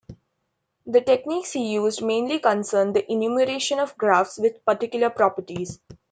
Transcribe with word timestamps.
The 0.87 1.01
techniques 1.01 1.51
he 1.51 1.73
used 1.75 2.01
mainly 2.01 2.39
concern 2.39 2.91
the 2.91 3.05
enumeration 3.11 3.77
of 3.77 3.95
graphs 3.99 4.39
with 4.39 4.65
particular 4.65 5.11
properties. 5.11 5.79